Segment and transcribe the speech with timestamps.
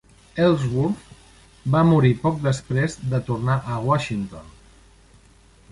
[0.43, 1.11] Ellsworth
[1.75, 4.51] va morir poc després de tornar a Washington.